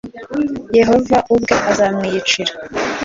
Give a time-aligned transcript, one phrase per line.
[0.77, 2.53] yehova ubwe azamwiyicira